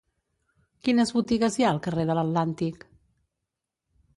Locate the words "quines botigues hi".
0.87-1.65